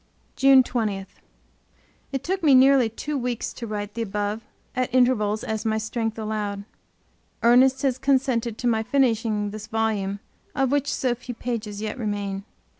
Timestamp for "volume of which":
9.67-10.91